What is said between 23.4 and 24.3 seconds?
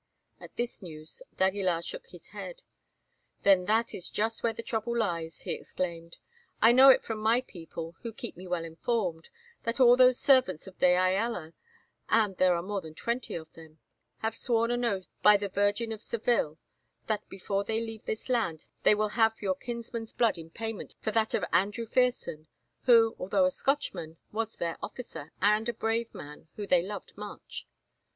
a Scotchman,